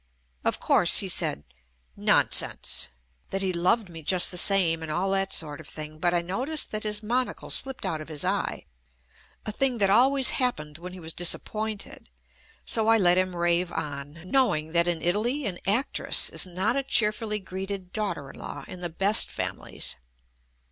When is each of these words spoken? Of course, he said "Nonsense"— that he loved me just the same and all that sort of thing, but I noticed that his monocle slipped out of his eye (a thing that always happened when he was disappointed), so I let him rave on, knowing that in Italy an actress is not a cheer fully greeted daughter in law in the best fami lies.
Of 0.43 0.59
course, 0.59 0.97
he 0.97 1.07
said 1.07 1.43
"Nonsense"— 1.95 2.89
that 3.29 3.43
he 3.43 3.53
loved 3.53 3.87
me 3.87 4.01
just 4.01 4.31
the 4.31 4.35
same 4.37 4.81
and 4.81 4.91
all 4.91 5.11
that 5.11 5.31
sort 5.31 5.61
of 5.61 5.67
thing, 5.67 5.99
but 5.99 6.11
I 6.11 6.23
noticed 6.23 6.71
that 6.71 6.81
his 6.81 7.03
monocle 7.03 7.51
slipped 7.51 7.85
out 7.85 8.01
of 8.01 8.07
his 8.07 8.25
eye 8.25 8.65
(a 9.45 9.51
thing 9.51 9.77
that 9.77 9.91
always 9.91 10.31
happened 10.41 10.79
when 10.79 10.93
he 10.93 10.99
was 10.99 11.13
disappointed), 11.13 12.09
so 12.65 12.87
I 12.87 12.97
let 12.97 13.19
him 13.19 13.35
rave 13.35 13.71
on, 13.71 14.21
knowing 14.25 14.71
that 14.71 14.87
in 14.87 15.03
Italy 15.03 15.45
an 15.45 15.59
actress 15.67 16.31
is 16.31 16.47
not 16.47 16.75
a 16.75 16.81
cheer 16.81 17.11
fully 17.11 17.37
greeted 17.37 17.93
daughter 17.93 18.31
in 18.31 18.39
law 18.39 18.65
in 18.67 18.79
the 18.79 18.89
best 18.89 19.29
fami 19.29 19.55
lies. 19.59 19.97